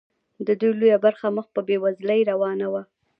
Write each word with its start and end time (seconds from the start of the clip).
د 0.47 0.49
دوی 0.59 0.73
لویه 0.79 0.97
برخه 1.05 1.27
مخ 1.35 1.45
په 1.55 1.61
بیوزلۍ 1.67 2.21
روانه 2.31 2.67
وه. 2.73 2.83